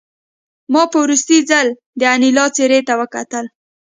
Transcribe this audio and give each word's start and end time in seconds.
ما 0.71 0.83
په 0.91 0.97
وروستي 1.03 1.37
ځل 1.49 1.67
د 1.99 2.01
انیلا 2.15 2.45
څېرې 2.55 2.79
ته 2.87 2.93
وکتل 3.01 3.45